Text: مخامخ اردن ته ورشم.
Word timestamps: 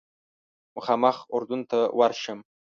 مخامخ 0.77 1.17
اردن 1.35 1.61
ته 1.69 1.79
ورشم. 1.99 2.39